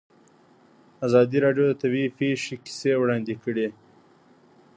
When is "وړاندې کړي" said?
2.97-3.67